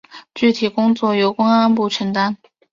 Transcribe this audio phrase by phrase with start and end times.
[0.33, 2.35] 具体工作由公安部承担。